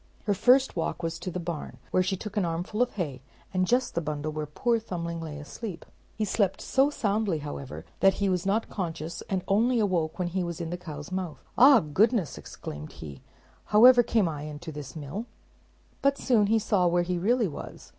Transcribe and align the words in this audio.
Her 0.25 0.33
first 0.33 0.75
walk 0.75 1.03
was 1.03 1.19
to 1.19 1.29
the 1.29 1.39
barn, 1.39 1.77
where 1.91 2.01
she 2.01 2.17
took 2.17 2.35
an 2.35 2.43
armful 2.43 2.81
of 2.81 2.93
hay, 2.93 3.21
and 3.53 3.67
just 3.67 3.93
the 3.93 4.01
bundle 4.01 4.31
where 4.31 4.47
poor 4.47 4.79
Thumbling 4.79 5.21
lay 5.21 5.37
asleep. 5.37 5.85
He 6.15 6.25
slept 6.25 6.59
so 6.59 6.89
soundly, 6.89 7.37
however, 7.37 7.85
that 7.99 8.15
he 8.15 8.27
was 8.27 8.43
not 8.43 8.67
conscious, 8.67 9.21
and 9.29 9.43
only 9.47 9.79
awoke 9.79 10.17
when 10.17 10.29
he 10.29 10.43
was 10.43 10.59
in 10.59 10.71
the 10.71 10.75
cow's 10.75 11.11
mouth. 11.11 11.43
"Ah, 11.55 11.81
goodness!" 11.81 12.39
exclaimed 12.39 12.93
he, 12.93 13.21
"however 13.65 14.01
came 14.01 14.27
I 14.27 14.41
into 14.41 14.71
this 14.71 14.95
mill?" 14.95 15.27
but 16.01 16.17
soon 16.17 16.47
he 16.47 16.57
saw 16.57 16.87
where 16.87 17.03
he 17.03 17.19
really 17.19 17.47
was. 17.47 17.89